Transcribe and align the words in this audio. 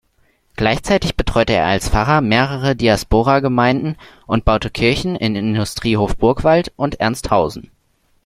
Gleichzeitig 0.55 1.15
betreute 1.15 1.53
er 1.53 1.67
als 1.67 1.87
Pfarrer 1.89 2.21
mehrere 2.21 2.75
Diasporagemeinden 2.75 3.97
und 4.25 4.45
baute 4.45 4.71
Kirchen 4.71 5.15
in 5.15 5.35
Industriehof-Burgwald 5.35 6.71
und 6.75 6.99
Ernsthausen. 6.99 7.69